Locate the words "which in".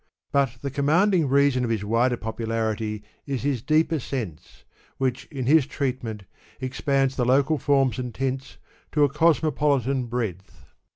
4.97-5.45